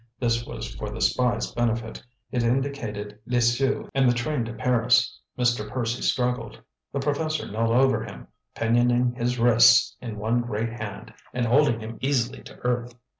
[0.19, 2.01] This was for the spy's benefit;
[2.31, 5.19] it indicated Lisieux and the train to Paris.
[5.37, 5.69] Mr.
[5.69, 6.59] Percy struggled;
[6.91, 11.99] the professor knelt over him, pinioning his wrists in one great hand, and holding him
[12.01, 12.95] easily to earth.